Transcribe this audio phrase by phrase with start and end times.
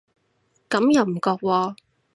[0.67, 1.75] 咁又唔覺喎